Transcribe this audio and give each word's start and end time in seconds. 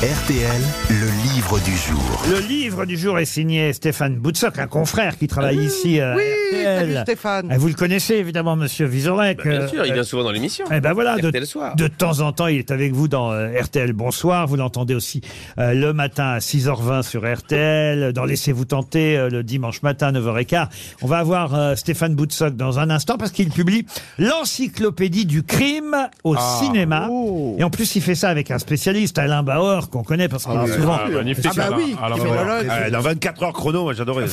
RTL, 0.00 0.62
le 0.88 1.34
livre 1.34 1.58
du 1.60 1.76
jour. 1.76 2.22
Le 2.30 2.38
livre 2.48 2.86
du 2.86 2.96
jour 2.96 3.18
est 3.18 3.26
signé 3.26 3.74
Stéphane 3.74 4.16
Boutsock, 4.16 4.58
un 4.58 4.66
confrère 4.66 5.18
qui 5.18 5.28
travaille 5.28 5.58
ici 5.58 6.00
à 6.00 6.16
Oui, 6.16 6.22
RTL. 6.52 6.78
salut 6.80 6.96
Stéphane. 7.02 7.48
Ah, 7.50 7.58
Vous 7.58 7.68
le 7.68 7.74
connaissez 7.74 8.14
évidemment, 8.14 8.56
monsieur 8.56 8.86
Vizorek. 8.86 9.36
Bah, 9.36 9.42
bien 9.44 9.60
Euh, 9.60 9.68
sûr, 9.68 9.84
il 9.84 9.90
euh, 9.90 9.94
vient 9.94 10.02
souvent 10.02 10.24
dans 10.24 10.30
l'émission. 10.30 10.64
eh 10.72 10.80
ben 10.80 10.94
voilà, 10.94 11.18
de, 11.18 11.28
RTL 11.28 11.46
soir. 11.46 11.76
de 11.76 11.86
temps 11.86 12.20
en 12.20 12.32
temps, 12.32 12.46
il 12.46 12.56
est 12.56 12.70
avec 12.70 12.94
vous 12.94 13.08
dans 13.08 13.30
euh, 13.30 13.50
RTL 13.60 13.92
Bonsoir. 13.92 14.46
Vous 14.46 14.56
l'entendez 14.56 14.94
aussi 14.94 15.20
euh, 15.58 15.74
le 15.74 15.92
matin 15.92 16.28
à 16.28 16.38
6h20 16.38 17.02
sur 17.02 17.30
RTL, 17.30 18.14
dans 18.14 18.24
Laissez-vous 18.24 18.64
tenter 18.64 19.18
euh, 19.18 19.28
le 19.28 19.42
dimanche 19.42 19.82
matin 19.82 20.06
à 20.08 20.12
9h15. 20.18 20.68
On 21.02 21.08
va 21.08 21.18
avoir 21.18 21.54
euh, 21.54 21.74
Stéphane 21.74 22.14
Boutsock 22.14 22.56
dans 22.56 22.78
un 22.78 22.88
instant 22.88 23.18
parce 23.18 23.32
qu'il 23.32 23.50
publie 23.50 23.84
l'encyclopédie 24.18 25.26
du 25.26 25.42
crime 25.42 25.94
au 26.24 26.36
Ah. 26.38 26.58
cinéma. 26.62 27.08
Oh. 27.10 27.56
Et 27.58 27.64
en 27.64 27.70
plus, 27.70 27.96
il 27.96 28.02
fait 28.02 28.14
ça 28.14 28.30
avec 28.30 28.50
un 28.50 28.58
spécialiste, 28.58 29.18
Alain 29.18 29.42
Bauer, 29.42 29.89
qu'on 29.90 30.02
connaît 30.02 30.28
parce 30.28 30.44
qu'il 30.44 30.52
est 30.52 30.72
souvent... 30.74 30.98
magnifique. 31.08 31.46
Ah 31.50 31.70
bah 31.70 31.76
oui, 31.76 31.96
Alain 32.02 32.16
criminologue. 32.16 32.66
Ah, 32.70 32.90
dans 32.90 33.00
24 33.00 33.42
heures 33.42 33.52
chrono, 33.52 33.82
moi 33.84 33.94
j'adorais. 33.94 34.26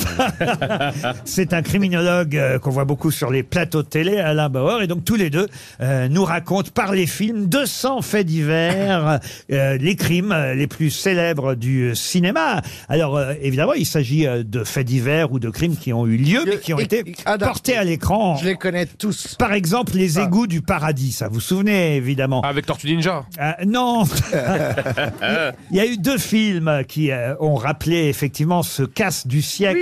C'est 1.25 1.53
un 1.53 1.61
criminologue 1.61 2.35
euh, 2.35 2.59
qu'on 2.59 2.69
voit 2.69 2.85
beaucoup 2.85 3.11
sur 3.11 3.31
les 3.31 3.43
plateaux 3.43 3.83
de 3.83 3.87
télé, 3.87 4.17
Alain 4.17 4.49
Bauer, 4.49 4.81
et 4.81 4.87
donc 4.87 5.05
tous 5.05 5.15
les 5.15 5.29
deux 5.29 5.47
euh, 5.81 6.07
nous 6.07 6.23
racontent 6.23 6.71
par 6.73 6.91
les 6.91 7.07
films 7.07 7.47
200 7.47 8.01
faits 8.01 8.25
divers, 8.27 9.19
euh, 9.51 9.77
les 9.77 9.95
crimes 9.95 10.31
euh, 10.31 10.53
les 10.53 10.67
plus 10.67 10.89
célèbres 10.89 11.55
du 11.55 11.95
cinéma. 11.95 12.61
Alors 12.89 13.17
euh, 13.17 13.33
évidemment, 13.41 13.73
il 13.73 13.85
s'agit 13.85 14.27
euh, 14.27 14.43
de 14.43 14.63
faits 14.63 14.85
divers 14.85 15.31
ou 15.31 15.39
de 15.39 15.49
crimes 15.49 15.77
qui 15.77 15.93
ont 15.93 16.05
eu 16.05 16.17
lieu, 16.17 16.43
mais 16.45 16.59
qui 16.59 16.73
ont 16.73 16.79
été 16.79 17.03
portés 17.39 17.77
à 17.77 17.83
l'écran. 17.83 18.35
Je 18.35 18.45
les 18.45 18.55
connais 18.55 18.85
tous. 18.85 19.35
Par 19.35 19.53
exemple, 19.53 19.93
les 19.95 20.19
égouts 20.19 20.47
du 20.47 20.61
paradis, 20.61 21.11
ça 21.11 21.27
vous 21.29 21.37
vous 21.37 21.41
souvenez 21.41 21.95
évidemment. 21.97 22.41
Avec 22.41 22.65
Tortue 22.65 22.87
Ninja. 22.87 23.23
Euh, 23.39 23.51
non 23.67 24.05
Il 25.71 25.77
y 25.77 25.79
a 25.79 25.85
eu 25.85 25.97
deux 25.97 26.17
films 26.17 26.83
qui 26.87 27.11
euh, 27.11 27.35
ont 27.39 27.55
rappelé 27.55 28.07
effectivement 28.07 28.63
ce 28.63 28.83
casse 28.83 29.27
du 29.27 29.41
siècle 29.41 29.79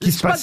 qui 0.00 0.12
se 0.12 0.20
passe- 0.22 0.42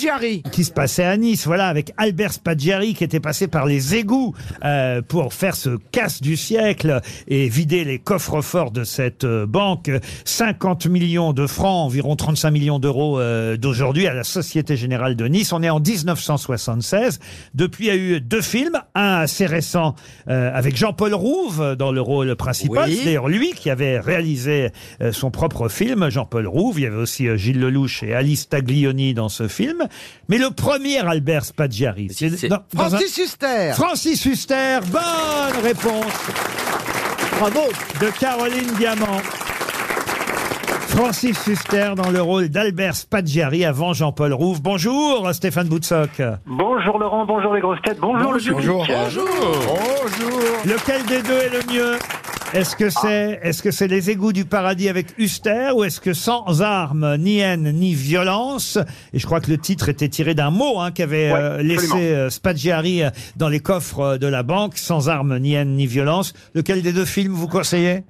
qui 0.51 0.63
se 0.63 0.71
passait 0.71 1.03
à 1.03 1.15
Nice, 1.17 1.45
voilà, 1.45 1.67
avec 1.67 1.91
Albert 1.97 2.33
Spaggiari 2.33 2.93
qui 2.95 3.03
était 3.03 3.19
passé 3.19 3.47
par 3.47 3.65
les 3.65 3.95
égouts 3.95 4.33
euh, 4.65 5.01
pour 5.01 5.33
faire 5.33 5.55
ce 5.55 5.77
casse 5.91 6.21
du 6.21 6.35
siècle 6.37 7.01
et 7.27 7.47
vider 7.49 7.83
les 7.83 7.99
coffres 7.99 8.41
forts 8.41 8.71
de 8.71 8.83
cette 8.83 9.23
euh, 9.23 9.45
banque. 9.45 9.91
50 10.25 10.87
millions 10.87 11.33
de 11.33 11.45
francs, 11.47 11.85
environ 11.85 12.15
35 12.15 12.51
millions 12.51 12.79
d'euros 12.79 13.19
euh, 13.19 13.57
d'aujourd'hui 13.57 14.07
à 14.07 14.13
la 14.13 14.23
Société 14.23 14.75
Générale 14.75 15.15
de 15.15 15.25
Nice. 15.27 15.53
On 15.53 15.61
est 15.63 15.69
en 15.69 15.79
1976. 15.79 17.19
Depuis, 17.53 17.85
il 17.85 17.87
y 17.87 17.91
a 17.91 17.95
eu 17.95 18.21
deux 18.21 18.41
films, 18.41 18.79
un 18.95 19.19
assez 19.21 19.45
récent 19.45 19.95
euh, 20.29 20.51
avec 20.53 20.75
Jean-Paul 20.75 21.13
Rouve 21.13 21.75
dans 21.77 21.91
le 21.91 22.01
rôle 22.01 22.35
principal. 22.35 22.89
Oui. 22.89 22.95
C'est 22.97 23.05
d'ailleurs 23.05 23.27
lui 23.29 23.51
qui 23.51 23.69
avait 23.69 23.99
réalisé 23.99 24.69
euh, 25.01 25.11
son 25.11 25.31
propre 25.31 25.69
film, 25.69 26.09
Jean-Paul 26.09 26.47
Rouve. 26.47 26.79
Il 26.79 26.83
y 26.83 26.87
avait 26.87 26.95
aussi 26.97 27.27
Gilles 27.37 27.59
Lelouch 27.59 28.03
et 28.03 28.13
Alice 28.13 28.49
Taglioni 28.49 29.13
dans 29.13 29.29
ce 29.29 29.42
film. 29.47 29.87
Mais 30.29 30.37
le 30.37 30.49
premier 30.51 30.99
Albert 30.99 31.45
Spaggiari, 31.45 32.09
c'est 32.11 32.29
C'est- 32.29 32.47
dans- 32.47 32.63
dans 32.73 32.83
un- 32.85 32.89
Francis 32.89 33.17
Huster. 33.17 33.71
Francis 33.73 34.25
Huster. 34.25 34.79
Bonne 34.91 35.63
réponse 35.63 36.13
Bravo. 37.39 37.61
de 38.01 38.09
Caroline 38.19 38.71
Diamant. 38.77 39.21
Francis 40.87 41.47
Huster 41.47 41.93
dans 41.95 42.11
le 42.11 42.21
rôle 42.21 42.49
d'Albert 42.49 42.95
Spaggiari 42.95 43.65
avant 43.65 43.93
Jean-Paul 43.93 44.31
Rouve. 44.31 44.61
Bonjour 44.61 45.27
Stéphane 45.33 45.67
Boutsock. 45.67 46.21
Bonjour 46.45 46.99
Laurent, 46.99 47.25
bonjour 47.25 47.51
les 47.55 47.61
grosses 47.61 47.81
têtes, 47.83 47.97
bonjour, 47.99 48.31
le 48.33 48.39
public. 48.39 48.67
Bonjour. 48.67 49.27
Lequel 50.65 51.03
des 51.05 51.21
deux 51.23 51.33
est 51.33 51.49
le 51.49 51.73
mieux? 51.73 51.97
Est-ce 52.53 52.75
que 52.75 52.91
c'est 52.91 53.39
est-ce 53.41 53.63
que 53.63 53.71
c'est 53.71 53.87
les 53.87 54.11
égouts 54.11 54.31
du 54.31 54.45
paradis 54.45 54.87
avec 54.87 55.07
Huster 55.17 55.71
ou 55.75 55.83
est-ce 55.83 55.99
que 55.99 56.13
sans 56.13 56.61
armes, 56.61 57.17
ni 57.17 57.39
haine, 57.39 57.71
ni 57.73 57.95
violence 57.95 58.77
Et 59.11 59.17
je 59.17 59.25
crois 59.25 59.41
que 59.41 59.49
le 59.49 59.57
titre 59.57 59.89
était 59.89 60.07
tiré 60.07 60.35
d'un 60.35 60.51
mot 60.51 60.79
hein, 60.79 60.91
qu'avait 60.91 61.31
Ouais, 61.33 61.39
euh, 61.39 61.63
laissé 61.63 61.95
euh, 61.95 62.29
Spaggiari 62.29 63.01
euh, 63.01 63.09
dans 63.37 63.49
les 63.49 63.59
coffres 63.59 63.99
euh, 64.01 64.17
de 64.19 64.27
la 64.27 64.43
banque, 64.43 64.77
sans 64.77 65.09
armes, 65.09 65.39
ni 65.39 65.53
haine, 65.55 65.75
ni 65.75 65.87
violence. 65.87 66.33
Lequel 66.53 66.83
des 66.83 66.93
deux 66.93 67.05
films 67.05 67.33
vous 67.33 67.47
conseillez? 67.47 68.03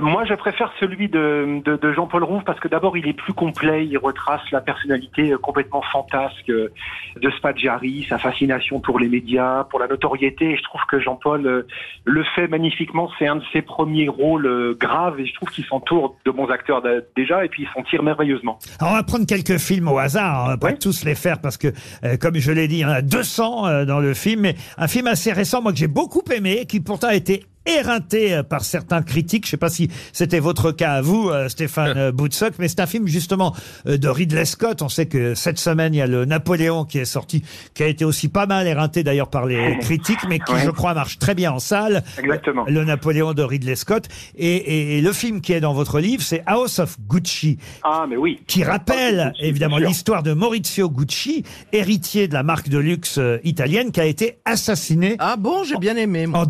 Moi, 0.00 0.24
je 0.24 0.34
préfère 0.34 0.72
celui 0.80 1.08
de, 1.08 1.60
de, 1.64 1.76
de 1.76 1.92
Jean-Paul 1.92 2.24
Rouve 2.24 2.42
parce 2.44 2.58
que 2.60 2.68
d'abord, 2.68 2.96
il 2.96 3.06
est 3.08 3.12
plus 3.12 3.32
complet, 3.32 3.86
il 3.86 3.96
retrace 3.98 4.42
la 4.50 4.60
personnalité 4.60 5.32
euh, 5.32 5.38
complètement 5.38 5.82
fantasque 5.82 6.50
euh, 6.50 6.72
de 7.20 7.30
Spaggiari, 7.30 8.06
sa 8.08 8.18
fascination 8.18 8.80
pour 8.80 8.98
les 8.98 9.08
médias, 9.08 9.64
pour 9.64 9.78
la 9.78 9.86
notoriété. 9.86 10.52
Et 10.52 10.56
je 10.56 10.62
trouve 10.62 10.80
que 10.88 10.98
Jean-Paul 10.98 11.46
euh, 11.46 11.66
le 12.04 12.24
fait 12.34 12.48
magnifiquement. 12.48 13.10
C'est 13.18 13.26
un 13.26 13.36
de 13.36 13.44
ses 13.52 13.62
premiers 13.62 14.08
rôles 14.08 14.46
euh, 14.46 14.76
graves 14.78 15.20
et 15.20 15.26
je 15.26 15.34
trouve 15.34 15.50
qu'il 15.50 15.64
s'entoure 15.64 16.16
de 16.24 16.30
bons 16.30 16.48
acteurs 16.48 16.82
déjà 17.16 17.44
et 17.44 17.48
puis 17.48 17.64
il 17.64 17.68
s'en 17.74 17.82
tire 17.82 18.02
merveilleusement. 18.02 18.58
Alors 18.80 18.92
on 18.92 18.96
va 18.96 19.02
prendre 19.02 19.26
quelques 19.26 19.58
films 19.58 19.88
au 19.88 19.98
hasard, 19.98 20.44
on 20.44 20.48
va 20.48 20.56
pas 20.56 20.72
tous 20.72 21.04
les 21.04 21.14
faire 21.14 21.40
parce 21.40 21.56
que, 21.56 21.68
euh, 22.04 22.16
comme 22.16 22.36
je 22.36 22.52
l'ai 22.52 22.68
dit, 22.68 22.76
il 22.76 22.80
y 22.80 22.84
en 22.84 22.90
a 22.90 23.02
200 23.02 23.66
euh, 23.66 23.84
dans 23.84 24.00
le 24.00 24.14
film, 24.14 24.42
mais 24.42 24.54
un 24.78 24.88
film 24.88 25.06
assez 25.06 25.32
récent, 25.32 25.62
moi 25.62 25.72
que 25.72 25.78
j'ai 25.78 25.88
beaucoup 25.88 26.22
aimé, 26.34 26.66
qui 26.66 26.80
pourtant 26.80 27.08
a 27.08 27.14
été 27.14 27.44
éreinté 27.66 28.34
euh, 28.34 28.42
par 28.42 28.64
certains 28.64 29.02
critiques. 29.02 29.44
Je 29.46 29.50
sais 29.50 29.56
pas 29.56 29.68
si 29.68 29.90
c'était 30.12 30.40
votre 30.40 30.72
cas 30.72 30.92
à 30.94 31.00
vous, 31.02 31.28
euh, 31.28 31.48
Stéphane 31.48 31.92
euh, 31.96 32.12
Boutsock, 32.12 32.54
mais 32.58 32.68
c'est 32.68 32.80
un 32.80 32.86
film 32.86 33.06
justement 33.06 33.54
de 33.84 34.08
Ridley 34.08 34.44
Scott. 34.44 34.82
On 34.82 34.88
sait 34.88 35.06
que 35.06 35.34
cette 35.34 35.58
semaine, 35.58 35.94
il 35.94 35.98
y 35.98 36.02
a 36.02 36.06
le 36.06 36.24
Napoléon 36.24 36.84
qui 36.84 36.98
est 36.98 37.04
sorti, 37.04 37.42
qui 37.74 37.82
a 37.82 37.86
été 37.86 38.04
aussi 38.04 38.28
pas 38.28 38.46
mal 38.46 38.66
éreinté 38.66 39.02
d'ailleurs 39.02 39.28
par 39.30 39.46
les 39.46 39.78
critiques, 39.80 40.24
mais 40.28 40.38
qui, 40.38 40.52
Ouais. 40.52 40.62
je 40.64 40.70
crois, 40.70 40.94
marche 40.94 41.18
très 41.18 41.34
bien 41.34 41.52
en 41.52 41.58
salle. 41.58 42.02
Exactement. 42.18 42.64
Le 42.68 42.84
Napoléon 42.84 43.34
de 43.34 43.42
Ridley 43.42 43.76
Scott. 43.76 44.06
Et, 44.36 44.46
et- 44.56 44.98
et 44.98 45.00
le 45.00 45.12
film 45.12 45.40
qui 45.40 45.52
est 45.52 45.60
dans 45.60 45.74
votre 45.74 46.00
livre, 46.00 46.22
c'est 46.22 46.42
House 46.46 46.78
of 46.78 46.96
Gucci 47.08 47.58
Ah, 47.82 48.06
mais 48.08 48.16
oui. 48.16 48.40
qui 48.46 48.62
rappelle 48.64 49.32
évidemment 49.40 49.78
l'histoire 49.78 50.22
de 50.22 50.32
Maurizio 50.32 50.88
Gucci, 50.88 51.44
héritier 51.72 52.28
de 52.28 52.34
la 52.34 52.42
marque 52.42 52.68
de 52.68 52.78
luxe 52.78 53.18
italienne, 53.44 53.90
qui 53.92 54.00
a 54.00 54.04
été 54.06 54.38
assassiné 54.44 55.16
Ah 55.18 55.36
bon, 55.36 55.64
j'ai 55.64 55.76
bien 55.76 55.96
aimé. 55.96 56.26
Moi. 56.26 56.40
en 56.40 56.46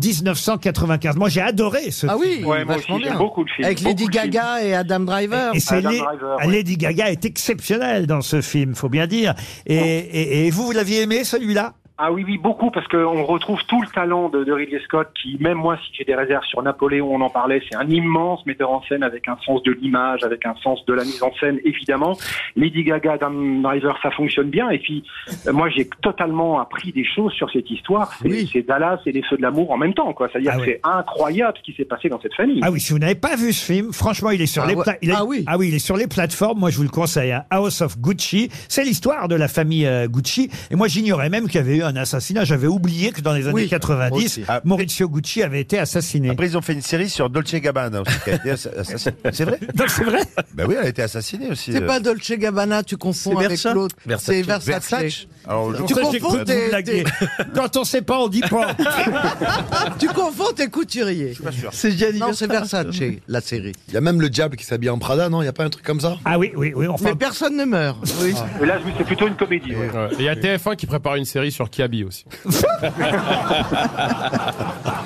1995. 1.13 1.15
Moi, 1.17 1.29
j'ai 1.29 1.41
adoré 1.41 1.91
ce 1.91 2.07
Ah 2.07 2.17
film. 2.17 2.21
oui, 2.21 2.43
Ouais, 2.45 2.65
moi 2.65 2.75
vachement 2.75 2.95
aussi, 2.95 3.03
j'aime 3.05 3.13
bien. 3.13 3.19
beaucoup 3.19 3.43
le 3.43 3.49
film. 3.55 3.65
Avec 3.65 3.81
Lady 3.81 4.03
beaucoup. 4.05 4.15
Gaga 4.17 4.61
et 4.63 4.73
Adam 4.75 4.99
Driver. 5.01 5.55
Et 5.55 5.59
c'est 5.59 5.75
Adam 5.75 5.89
Les- 5.89 5.97
Driver, 5.99 6.37
ouais. 6.37 6.51
Lady 6.51 6.77
Gaga 6.77 7.11
est 7.11 7.25
exceptionnelle 7.25 8.07
dans 8.07 8.21
ce 8.21 8.41
film, 8.41 8.75
faut 8.75 8.89
bien 8.89 9.07
dire. 9.07 9.33
Et, 9.65 9.75
et- 9.77 10.45
et 10.47 10.49
vous, 10.51 10.65
vous 10.65 10.71
l'aviez 10.71 11.01
aimé 11.01 11.23
celui-là? 11.23 11.73
Ah 11.99 12.11
oui, 12.11 12.23
oui, 12.27 12.37
beaucoup, 12.37 12.69
parce 12.69 12.87
qu'on 12.87 13.23
retrouve 13.23 13.59
tout 13.67 13.81
le 13.81 13.87
talent 13.87 14.29
de, 14.29 14.43
de 14.43 14.51
Ridley 14.51 14.79
Scott, 14.85 15.07
qui, 15.19 15.35
même 15.39 15.57
moi, 15.57 15.77
si 15.83 15.91
j'ai 15.97 16.03
des 16.03 16.13
réserves 16.13 16.43
sur 16.45 16.61
Napoléon, 16.61 17.11
on 17.11 17.21
en 17.21 17.29
parlait, 17.31 17.59
c'est 17.67 17.75
un 17.75 17.89
immense 17.89 18.45
metteur 18.45 18.69
en 18.71 18.83
scène 18.83 19.01
avec 19.01 19.27
un 19.27 19.35
sens 19.43 19.63
de 19.63 19.71
l'image, 19.71 20.23
avec 20.23 20.45
un 20.45 20.53
sens 20.61 20.85
de 20.85 20.93
la 20.93 21.03
mise 21.03 21.23
en 21.23 21.31
scène, 21.39 21.57
évidemment. 21.65 22.15
Lady 22.55 22.83
Gaga, 22.83 23.13
Adam 23.13 23.31
Driver, 23.31 23.97
ça 24.03 24.11
fonctionne 24.11 24.49
bien. 24.51 24.69
Et 24.69 24.77
puis, 24.77 25.03
euh, 25.47 25.53
moi, 25.53 25.69
j'ai 25.69 25.89
totalement 26.03 26.59
appris 26.59 26.91
des 26.91 27.03
choses 27.03 27.33
sur 27.33 27.49
cette 27.49 27.69
histoire. 27.71 28.13
C'est 28.21 28.27
Oui. 28.29 28.49
c'est 28.53 28.61
Dallas 28.61 28.99
et 29.07 29.11
les 29.11 29.23
feux 29.23 29.37
de 29.37 29.41
l'amour 29.41 29.71
en 29.71 29.77
même 29.77 29.95
temps, 29.95 30.13
quoi. 30.13 30.29
C'est-à-dire 30.31 30.51
Ah 30.53 30.59
que 30.59 30.65
c'est 30.65 30.79
incroyable 30.83 31.57
ce 31.57 31.63
qui 31.63 31.75
s'est 31.75 31.85
passé 31.85 32.09
dans 32.09 32.21
cette 32.21 32.35
famille. 32.35 32.59
Ah 32.61 32.69
oui, 32.71 32.79
si 32.79 32.93
vous 32.93 32.99
n'avez 32.99 33.15
pas 33.15 33.35
vu 33.35 33.51
ce 33.51 33.65
film, 33.73 33.91
franchement, 33.91 34.29
il 34.29 34.41
est 34.41 34.45
sur 34.45 34.61
Ah 34.63 34.67
les 34.67 34.75
ouais. 34.75 34.83
il 35.01 35.09
est- 35.09 35.13
Ah 35.17 35.25
oui. 35.25 35.45
il 35.67 35.73
est 35.73 35.79
sur 35.79 35.97
les 35.97 36.05
plateformes. 36.05 36.59
Moi, 36.59 36.69
je 36.69 36.77
vous 36.77 36.83
le 36.83 36.89
conseille. 36.89 37.31
hein. 37.31 37.45
House 37.49 37.81
of 37.81 37.97
Gucci, 37.97 38.49
c'est 38.69 38.83
l'histoire 38.83 39.27
de 39.27 39.35
la 39.35 39.47
famille 39.47 39.87
euh, 39.87 40.07
Gucci. 40.07 40.51
Et 40.69 40.75
moi, 40.75 40.87
j'ignorais 40.87 41.29
même 41.31 41.47
qu'il 41.47 41.55
y 41.55 41.63
avait 41.63 41.77
eu 41.77 41.86
un 41.87 41.95
assassinat. 41.95 42.43
J'avais 42.45 42.67
oublié 42.67 43.11
que 43.11 43.21
dans 43.21 43.33
les 43.33 43.43
années 43.45 43.53
Oui, 43.53 43.61
moi 43.63 43.69
90, 43.69 44.25
aussi. 44.25 44.43
Ah, 44.47 44.61
Maurizio 44.63 45.09
Gucci 45.09 45.43
avait 45.43 45.61
été 45.61 45.79
assassiné. 45.79 46.29
Après, 46.29 46.47
ils 46.47 46.57
ont 46.57 46.61
fait 46.61 46.73
une 46.73 46.81
série 46.81 47.09
sur 47.09 47.29
Dolce 47.29 47.55
Gabbana 47.55 48.01
aussi. 48.01 48.13
qui 48.23 48.29
a 48.31 48.35
été 48.35 48.51
assa- 48.51 48.69
assassinée. 48.77 49.15
C'est 49.31 49.45
vrai 49.45 49.59
Donc 49.73 49.89
c'est 49.89 50.03
vrai. 50.03 50.19
Ben 50.53 50.65
oui, 50.67 50.75
elle 50.79 50.85
a 50.85 50.89
été 50.89 51.01
assassinée 51.01 51.49
aussi. 51.49 51.71
C'est 51.71 51.83
euh. 51.83 51.87
pas 51.87 51.99
Dolce 51.99 52.31
Gabbana, 52.31 52.83
tu 52.83 52.97
confonds 52.97 53.37
avec 53.37 53.61
l'autre. 53.63 53.95
Versace. 54.05 54.25
C'est 54.35 54.41
Versace. 54.43 54.65
Versace. 54.91 55.27
Alors, 55.47 55.73
Tu 55.85 55.93
Ça, 55.93 56.01
j'ai 56.11 56.19
confonds 56.19 56.37
cru 56.37 56.37
que 56.37 56.37
vous 56.39 56.43
tes- 56.45 56.69
blaguiez. 56.69 57.03
Quand 57.55 57.77
on 57.77 57.83
sait 57.83 58.01
pas, 58.01 58.19
on 58.19 58.27
dit 58.27 58.41
pas. 58.41 58.75
Tu 59.99 60.07
confonds 60.07 60.51
tes 60.55 60.67
couturiers. 60.67 61.33
C'est 61.71 61.91
Gianni 61.91 62.19
Non, 62.19 62.33
c'est 62.33 62.47
Versace, 62.47 62.85
la 63.27 63.41
série. 63.41 63.73
Il 63.87 63.93
y 63.93 63.97
a 63.97 64.01
même 64.01 64.21
le 64.21 64.29
diable 64.29 64.55
qui 64.57 64.65
s'habille 64.65 64.89
en 64.89 64.99
Prada, 64.99 65.29
non? 65.29 65.41
Il 65.41 65.45
y 65.45 65.49
a 65.49 65.53
pas 65.53 65.63
un 65.63 65.69
truc 65.69 65.85
comme 65.85 65.99
ça? 65.99 66.17
Ah 66.25 66.37
oui, 66.37 66.51
oui, 66.55 66.73
oui. 66.75 66.87
Enfin, 66.87 67.05
Mais 67.09 67.15
personne 67.15 67.55
ne 67.57 67.65
meurt. 67.65 67.97
Oui. 68.21 68.33
Et 68.61 68.65
là, 68.65 68.77
oui, 68.85 68.91
c'est 68.97 69.03
plutôt 69.05 69.27
une 69.27 69.35
comédie. 69.35 69.71
ouais. 69.75 69.89
Ouais. 69.89 70.09
Et 70.13 70.19
il 70.19 70.25
y 70.25 70.29
a 70.29 70.35
TF1 70.35 70.75
qui 70.75 70.85
prépare 70.85 71.15
une 71.15 71.25
série 71.25 71.51
sur 71.51 71.69
Kiabi 71.77 72.03
aussi. 72.05 72.25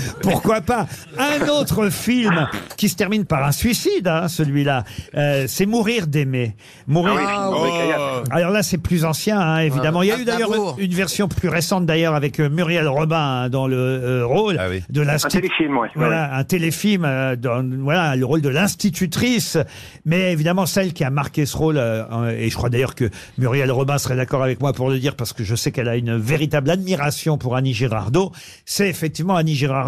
pourquoi 0.22 0.60
pas 0.60 0.86
Un 1.18 1.48
autre 1.48 1.88
film 1.90 2.48
qui 2.76 2.88
se 2.88 2.96
termine 2.96 3.24
par 3.24 3.44
un 3.44 3.52
suicide, 3.52 4.06
hein, 4.08 4.28
celui-là, 4.28 4.84
euh, 5.16 5.44
c'est 5.48 5.66
Mourir 5.66 6.06
d'aimer. 6.06 6.54
Mourir. 6.86 7.14
Ah, 7.26 7.50
oui. 7.50 7.70
Kayat. 7.70 8.22
Alors 8.30 8.50
là, 8.50 8.62
c'est 8.62 8.78
plus 8.78 9.04
ancien, 9.04 9.40
hein, 9.40 9.58
évidemment. 9.60 10.02
Il 10.02 10.08
y 10.08 10.12
a 10.12 10.18
eu 10.18 10.24
d'ailleurs 10.24 10.50
une 10.78 10.92
version 10.94 11.28
plus 11.28 11.48
récente, 11.48 11.86
d'ailleurs, 11.86 12.14
avec 12.14 12.40
euh, 12.40 12.48
Muriel 12.48 12.88
Robin 12.88 13.16
hein, 13.44 13.48
dans 13.48 13.66
le 13.66 13.76
euh, 13.76 14.26
rôle 14.26 14.56
Ah 14.58 14.66
oui. 14.68 14.82
de 14.90 15.02
Un 15.02 15.04
l'institut. 15.04 15.40
téléfilm, 15.42 15.76
ouais. 15.78 15.88
Voilà, 15.94 16.34
un 16.34 16.44
téléfilm, 16.44 17.04
euh, 17.04 17.36
dans, 17.36 17.62
voilà, 17.80 18.16
le 18.16 18.24
rôle 18.26 18.40
de 18.42 18.48
l'institutrice. 18.48 19.56
Mais 20.04 20.32
évidemment, 20.32 20.66
celle 20.66 20.92
qui 20.92 21.04
a 21.04 21.10
marqué 21.10 21.46
ce 21.46 21.56
rôle, 21.56 21.76
euh, 21.78 22.02
euh, 22.12 22.30
et 22.38 22.50
je 22.50 22.56
crois 22.56 22.68
d'ailleurs 22.70 22.94
que 22.94 23.08
Muriel 23.38 23.70
Robin 23.70 23.98
serait 23.98 24.16
d'accord 24.16 24.42
avec 24.42 24.60
moi 24.60 24.72
pour 24.72 24.88
le 24.90 24.98
dire, 24.98 25.14
parce 25.16 25.32
que 25.32 25.44
je 25.44 25.54
sais 25.54 25.72
qu'elle 25.72 25.88
a 25.88 25.96
une 25.96 26.16
véritable 26.16 26.70
admiration 26.70 27.38
pour 27.38 27.56
Annie 27.56 27.74
Girardot, 27.74 28.32
c'est 28.64 28.88
effectivement 28.88 29.36
Annie 29.36 29.54
Girardot 29.54 29.81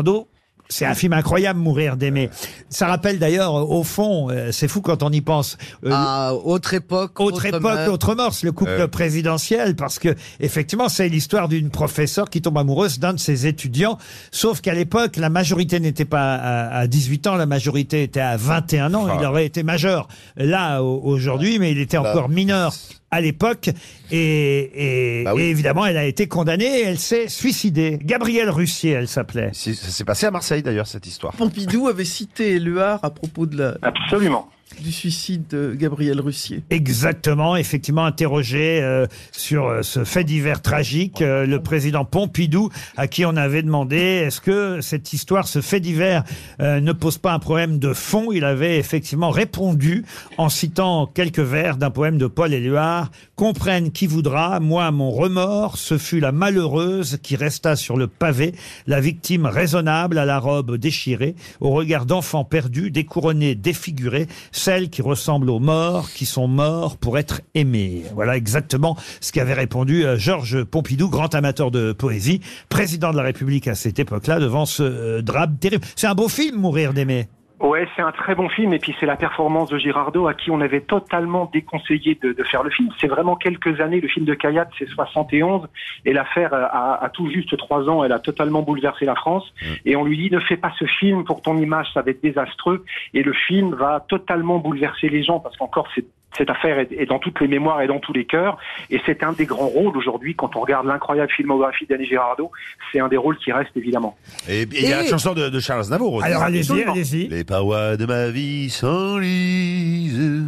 C'est 0.70 0.86
un 0.86 0.94
film 0.94 1.12
incroyable, 1.12 1.60
Mourir 1.60 1.98
d'aimer. 1.98 2.30
Ça 2.70 2.86
rappelle 2.86 3.18
d'ailleurs, 3.18 3.54
euh, 3.54 3.62
au 3.64 3.84
fond, 3.84 4.30
euh, 4.30 4.50
c'est 4.50 4.66
fou 4.66 4.80
quand 4.80 5.02
on 5.02 5.10
y 5.10 5.20
pense. 5.20 5.58
euh, 5.84 5.90
Ah, 5.92 6.32
autre 6.32 6.72
époque. 6.72 7.20
autre 7.20 7.44
époque, 7.44 7.60
mœurs. 7.62 7.90
autre 7.90 8.14
mœurs, 8.14 8.42
le 8.42 8.50
couple 8.50 8.70
Euh. 8.70 8.88
présidentiel, 8.88 9.76
parce 9.76 9.98
que 9.98 10.14
effectivement, 10.40 10.88
c'est 10.88 11.10
l'histoire 11.10 11.48
d'une 11.48 11.68
professeure 11.68 12.30
qui 12.30 12.40
tombe 12.40 12.56
amoureuse 12.56 12.98
d'un 12.98 13.12
de 13.12 13.18
ses 13.20 13.46
étudiants. 13.46 13.98
Sauf 14.32 14.62
qu'à 14.62 14.72
l'époque, 14.72 15.16
la 15.18 15.28
majorité 15.28 15.80
n'était 15.80 16.06
pas 16.06 16.34
à, 16.34 16.78
à 16.78 16.86
18 16.86 17.26
ans, 17.26 17.34
la 17.36 17.46
majorité 17.46 18.02
était 18.02 18.20
à 18.20 18.38
21 18.38 18.94
ans. 18.94 19.06
Ah. 19.10 19.18
Il 19.20 19.26
aurait 19.26 19.44
été 19.44 19.62
majeur 19.64 20.08
là 20.36 20.82
au- 20.82 21.02
aujourd'hui, 21.04 21.58
mais 21.58 21.72
il 21.72 21.78
était 21.78 21.98
Là. 21.98 22.10
encore 22.10 22.30
mineur 22.30 22.72
à 23.14 23.20
l'époque. 23.20 23.70
Et, 24.10 25.20
et- 25.20 25.24
Bah 25.24 25.34
oui. 25.34 25.42
et 25.42 25.50
évidemment, 25.50 25.86
elle 25.86 25.96
a 25.96 26.04
été 26.04 26.26
condamnée 26.26 26.80
et 26.80 26.82
elle 26.84 26.98
s'est 26.98 27.28
suicidée. 27.28 27.98
Gabrielle 28.02 28.50
Russier, 28.50 28.90
elle 28.92 29.08
s'appelait. 29.08 29.50
Ça 29.52 29.72
s'est 29.72 30.04
passé 30.04 30.26
à 30.26 30.30
Marseille 30.30 30.62
d'ailleurs 30.62 30.86
cette 30.86 31.06
histoire. 31.06 31.32
Pompidou 31.34 31.88
avait 31.88 32.04
cité 32.04 32.52
Éluard 32.56 33.00
à 33.02 33.10
propos 33.10 33.46
de 33.46 33.56
la, 33.58 33.78
Absolument. 33.82 34.48
Du 34.80 34.92
suicide 34.92 35.46
de 35.48 35.74
Gabriel 35.74 36.20
Russier. 36.20 36.62
Exactement, 36.70 37.56
effectivement 37.56 38.04
interrogé 38.04 38.80
euh, 38.82 39.06
sur 39.32 39.66
euh, 39.66 39.82
ce 39.82 40.04
fait 40.04 40.24
divers 40.24 40.62
tragique, 40.62 41.22
euh, 41.22 41.46
le 41.46 41.60
président 41.60 42.04
Pompidou, 42.04 42.70
à 42.96 43.06
qui 43.06 43.24
on 43.24 43.36
avait 43.36 43.62
demandé 43.62 43.96
est-ce 43.96 44.40
que 44.40 44.80
cette 44.80 45.12
histoire, 45.12 45.46
ce 45.48 45.60
fait 45.60 45.80
divers, 45.80 46.24
ne 46.60 46.92
pose 46.92 47.18
pas 47.18 47.32
un 47.32 47.38
problème 47.38 47.78
de 47.78 47.92
fond? 47.92 48.32
Il 48.32 48.44
avait 48.44 48.78
effectivement 48.78 49.30
répondu 49.30 50.04
en 50.38 50.48
citant 50.48 51.06
quelques 51.06 51.38
vers 51.40 51.76
d'un 51.76 51.90
poème 51.90 52.18
de 52.18 52.26
Paul 52.26 52.52
Éluard 52.52 53.10
Comprenne 53.36 53.90
qui 53.90 54.06
voudra, 54.06 54.60
moi 54.60 54.90
mon 54.90 55.10
remords, 55.10 55.76
ce 55.76 55.98
fut 55.98 56.20
la 56.20 56.30
malheureuse 56.30 57.18
qui 57.22 57.36
resta 57.36 57.76
sur 57.76 57.96
le 57.96 58.06
pavé, 58.06 58.54
la 58.86 59.00
victime 59.00 59.46
raisonnable 59.46 60.18
à 60.18 60.24
la 60.24 60.38
robe 60.38 60.76
déchirée, 60.76 61.34
au 61.60 61.70
regard 61.70 62.06
d'enfant 62.06 62.44
perdu, 62.44 62.90
découronné, 62.90 63.54
défiguré, 63.54 64.28
celle 64.64 64.88
qui 64.88 65.02
ressemble 65.02 65.50
aux 65.50 65.58
morts, 65.58 66.10
qui 66.10 66.24
sont 66.24 66.48
morts 66.48 66.96
pour 66.96 67.18
être 67.18 67.42
aimés. 67.54 68.02
Voilà 68.14 68.34
exactement 68.34 68.96
ce 69.20 69.30
qu'avait 69.30 69.52
répondu 69.52 70.06
euh, 70.06 70.16
Georges 70.16 70.64
Pompidou, 70.64 71.10
grand 71.10 71.34
amateur 71.34 71.70
de 71.70 71.92
poésie, 71.92 72.40
président 72.70 73.10
de 73.10 73.18
la 73.18 73.24
République 73.24 73.68
à 73.68 73.74
cette 73.74 73.98
époque-là, 73.98 74.40
devant 74.40 74.64
ce 74.64 74.82
euh, 74.82 75.20
drame 75.20 75.58
terrible. 75.58 75.84
C'est 75.96 76.06
un 76.06 76.14
beau 76.14 76.28
film, 76.28 76.56
Mourir 76.56 76.94
d'aimer. 76.94 77.28
Ouais, 77.64 77.88
c'est 77.96 78.02
un 78.02 78.12
très 78.12 78.34
bon 78.34 78.50
film 78.50 78.74
et 78.74 78.78
puis 78.78 78.94
c'est 79.00 79.06
la 79.06 79.16
performance 79.16 79.70
de 79.70 79.78
Girardot 79.78 80.26
à 80.26 80.34
qui 80.34 80.50
on 80.50 80.60
avait 80.60 80.82
totalement 80.82 81.48
déconseillé 81.50 82.18
de, 82.22 82.34
de 82.34 82.44
faire 82.44 82.62
le 82.62 82.68
film. 82.68 82.90
C'est 83.00 83.06
vraiment 83.06 83.36
quelques 83.36 83.80
années, 83.80 84.02
le 84.02 84.08
film 84.08 84.26
de 84.26 84.34
Kayat 84.34 84.68
c'est 84.78 84.86
71 84.86 85.66
et 86.04 86.12
l'affaire 86.12 86.52
euh, 86.52 86.66
a, 86.70 87.02
a 87.02 87.08
tout 87.08 87.30
juste 87.30 87.56
trois 87.56 87.88
ans, 87.88 88.04
elle 88.04 88.12
a 88.12 88.18
totalement 88.18 88.60
bouleversé 88.60 89.06
la 89.06 89.14
France. 89.14 89.50
Et 89.86 89.96
on 89.96 90.04
lui 90.04 90.18
dit 90.18 90.30
ne 90.30 90.40
fais 90.40 90.58
pas 90.58 90.74
ce 90.78 90.84
film 90.84 91.24
pour 91.24 91.40
ton 91.40 91.56
image, 91.56 91.86
ça 91.94 92.02
va 92.02 92.10
être 92.10 92.22
désastreux. 92.22 92.84
Et 93.14 93.22
le 93.22 93.32
film 93.32 93.74
va 93.74 94.04
totalement 94.08 94.58
bouleverser 94.58 95.08
les 95.08 95.22
gens 95.22 95.40
parce 95.40 95.56
qu'encore 95.56 95.88
c'est 95.94 96.04
cette 96.36 96.50
affaire 96.50 96.78
est, 96.78 96.92
est 96.92 97.06
dans 97.06 97.18
toutes 97.18 97.40
les 97.40 97.48
mémoires 97.48 97.80
et 97.82 97.86
dans 97.86 98.00
tous 98.00 98.12
les 98.12 98.24
cœurs, 98.24 98.58
et 98.90 99.00
c'est 99.06 99.22
un 99.22 99.32
des 99.32 99.46
grands 99.46 99.66
rôles 99.68 99.96
aujourd'hui 99.96 100.34
quand 100.34 100.56
on 100.56 100.60
regarde 100.60 100.86
l'incroyable 100.86 101.30
filmographie 101.30 101.86
d'Annie 101.86 102.06
Girardot. 102.06 102.50
C'est 102.92 103.00
un 103.00 103.08
des 103.08 103.16
rôles 103.16 103.36
qui 103.38 103.52
reste 103.52 103.70
évidemment. 103.76 104.16
Et 104.48 104.62
et 104.62 104.68
il 104.72 104.88
y 104.88 104.92
a 104.92 105.02
la 105.02 105.08
chanson 105.08 105.34
de, 105.34 105.48
de 105.48 105.60
Charles 105.60 105.80
Aznavour 105.80 106.14
aussi. 106.14 106.26
Alors 106.26 106.42
allez-y, 106.42 106.82
allez-y. 106.82 107.28
Les 107.28 107.44
parois 107.44 107.96
de 107.96 108.06
ma 108.06 108.28
vie 108.28 108.70
s'enlisent. 108.70 110.42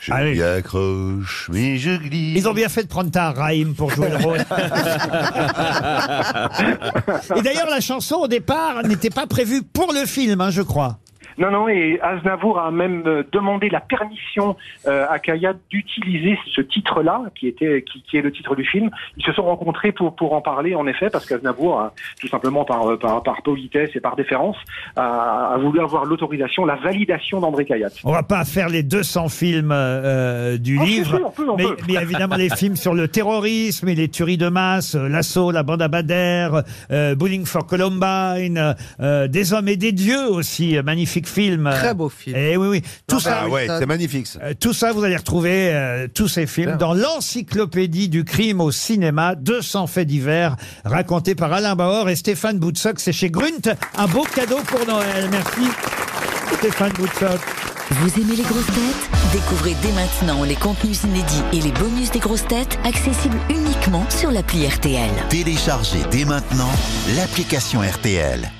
Je 0.00 0.12
Allez. 0.12 0.34
m'y 0.34 0.42
accroche, 0.42 1.48
mais 1.50 1.78
je 1.78 1.92
glisse. 1.96 2.36
Ils 2.36 2.46
ont 2.46 2.52
bien 2.52 2.68
fait 2.68 2.82
de 2.82 2.88
prendre 2.88 3.10
ta 3.10 3.30
Raïm 3.30 3.74
pour 3.74 3.88
jouer 3.90 4.10
le 4.10 4.16
rôle. 4.16 4.38
Et 7.36 7.40
d'ailleurs, 7.42 7.70
la 7.70 7.80
chanson 7.80 8.16
au 8.16 8.28
départ 8.28 8.82
n'était 8.86 9.08
pas 9.08 9.26
prévue 9.26 9.62
pour 9.62 9.94
le 9.94 10.04
film, 10.04 10.42
hein, 10.42 10.50
je 10.50 10.60
crois. 10.60 10.98
Non, 11.38 11.50
non, 11.50 11.68
et 11.68 11.98
Aznavour 12.00 12.58
a 12.58 12.70
même 12.70 13.02
euh, 13.06 13.22
demandé 13.32 13.68
la 13.68 13.80
permission 13.80 14.56
euh, 14.86 15.06
à 15.08 15.18
Kayat 15.18 15.54
d'utiliser 15.70 16.38
ce 16.54 16.60
titre-là, 16.60 17.22
qui 17.38 17.48
était, 17.48 17.82
qui, 17.90 18.02
qui 18.02 18.16
est 18.16 18.22
le 18.22 18.32
titre 18.32 18.54
du 18.56 18.64
film. 18.64 18.90
Ils 19.16 19.24
se 19.24 19.32
sont 19.32 19.42
rencontrés 19.44 19.92
pour 19.92 20.14
pour 20.16 20.32
en 20.34 20.40
parler, 20.40 20.74
en 20.74 20.86
effet, 20.86 21.10
parce 21.10 21.26
qu'Aznavour, 21.26 21.80
a, 21.80 21.94
tout 22.20 22.28
simplement 22.28 22.64
par, 22.64 22.88
euh, 22.90 22.96
par 22.98 23.22
par 23.22 23.42
politesse 23.42 23.90
et 23.94 24.00
par 24.00 24.16
déférence, 24.16 24.56
a, 24.96 25.52
a 25.54 25.58
voulu 25.58 25.80
avoir 25.80 26.04
l'autorisation, 26.04 26.64
la 26.64 26.76
validation 26.76 27.40
d'André 27.40 27.64
Kayat. 27.64 27.88
On 28.04 28.12
va 28.12 28.22
pas 28.22 28.44
faire 28.44 28.68
les 28.68 28.82
200 28.82 29.28
films 29.28 29.70
euh, 29.72 30.56
du 30.58 30.78
Ah, 30.80 30.84
livre, 30.84 31.16
si, 31.16 31.22
on 31.24 31.30
peut, 31.30 31.48
on 31.48 31.56
mais, 31.56 31.64
peut. 31.64 31.76
mais 31.88 31.94
évidemment 31.94 32.36
les 32.36 32.50
films 32.50 32.76
sur 32.76 32.94
le 32.94 33.08
terrorisme 33.08 33.88
et 33.88 33.94
les 33.94 34.08
tueries 34.08 34.38
de 34.38 34.48
masse, 34.48 34.94
euh, 34.94 35.08
l'assaut, 35.08 35.50
la 35.50 35.62
bande 35.62 35.82
à 35.82 35.88
Bader, 35.88 36.48
euh, 36.90 37.14
Bowling 37.14 37.44
for 37.44 37.66
Columbine, 37.66 38.74
euh, 39.00 39.28
des 39.28 39.52
hommes 39.52 39.68
et 39.68 39.76
des 39.76 39.92
dieux 39.92 40.28
aussi, 40.30 40.76
euh, 40.76 40.82
magnifique 41.24 41.28
film. 41.28 41.70
Très 41.72 41.94
beau 41.94 42.08
film. 42.08 42.36
Et 42.36 42.56
oui, 42.56 42.68
oui, 42.68 42.82
tout 43.06 43.16
Non, 43.16 43.20
ça. 43.20 43.40
Ah 43.42 43.48
ouais, 43.48 43.66
c'est 43.66 43.86
magnifique. 43.86 44.26
ça. 44.26 44.38
Euh, 44.42 44.54
Tout 44.58 44.72
ça, 44.72 44.92
vous 44.92 45.04
allez 45.04 45.16
retrouver 45.16 45.70
euh, 45.72 46.06
tous 46.12 46.28
ces 46.28 46.46
films 46.46 46.76
dans 46.76 46.94
l'encyclopédie 46.94 48.08
du 48.08 48.24
crime 48.24 48.60
au 48.60 48.70
cinéma, 48.70 49.34
200 49.34 49.86
faits 49.86 50.06
divers 50.08 50.56
racontés 50.84 51.34
par 51.34 51.52
Alain 51.52 51.74
Bauer 51.76 52.08
et 52.08 52.16
Stéphane 52.16 52.58
Boutsock. 52.58 53.00
C'est 53.00 53.12
chez 53.12 53.30
Grunt, 53.30 53.74
un 53.96 54.06
beau 54.06 54.24
cadeau 54.34 54.58
pour 54.66 54.86
Noël. 54.86 55.28
Merci 55.30 55.70
Stéphane 56.58 56.92
Boutsock. 56.92 57.40
Vous 57.90 58.20
aimez 58.20 58.36
les 58.36 58.42
grosses 58.42 58.66
têtes? 58.66 59.10
Découvrez 59.32 59.74
dès 59.82 59.92
maintenant 59.92 60.42
les 60.44 60.54
contenus 60.54 61.02
inédits 61.02 61.42
et 61.52 61.60
les 61.60 61.72
bonus 61.72 62.10
des 62.10 62.18
grosses 62.18 62.46
têtes 62.46 62.78
accessibles 62.84 63.36
uniquement 63.50 64.06
sur 64.08 64.30
l'appli 64.30 64.66
RTL. 64.66 65.10
Téléchargez 65.28 65.98
dès 66.10 66.24
maintenant 66.24 66.70
l'application 67.16 67.80
RTL. 67.82 68.50